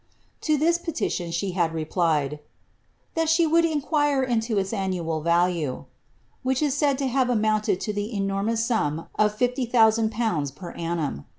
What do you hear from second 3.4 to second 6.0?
would inquire into iu annual value,"